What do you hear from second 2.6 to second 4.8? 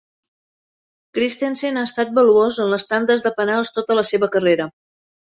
en les tandes de penals tota la seva carrera.